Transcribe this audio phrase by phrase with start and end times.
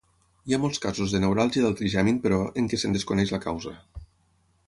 [0.45, 3.77] Hi ha molts casos de neuràlgia del trigemin, però, en què se’n desconeix la causa.